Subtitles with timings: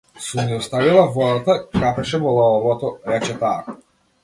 [0.27, 3.79] Сум ја оставила водата, капеше во лавабото, рече таа.